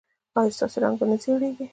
[0.39, 1.65] ایا ستاسو رنګ به نه زیړیږي؟